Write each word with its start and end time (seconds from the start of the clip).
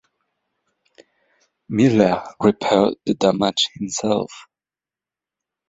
Miller 1.69 2.23
repaired 2.39 2.95
the 3.05 3.13
damage 3.13 3.69
himself. 3.75 4.47